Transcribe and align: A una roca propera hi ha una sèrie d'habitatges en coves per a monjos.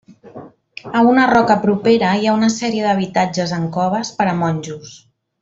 A 1.01 1.03
una 1.09 1.25
roca 1.31 1.57
propera 1.65 2.13
hi 2.21 2.25
ha 2.25 2.33
una 2.39 2.49
sèrie 2.55 2.87
d'habitatges 2.87 3.55
en 3.59 3.69
coves 3.77 4.13
per 4.23 4.29
a 4.33 4.35
monjos. 4.41 4.99